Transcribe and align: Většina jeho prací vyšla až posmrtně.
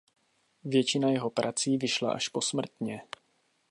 Většina 0.63 1.09
jeho 1.09 1.29
prací 1.29 1.77
vyšla 1.77 2.11
až 2.11 2.29
posmrtně. 2.29 3.01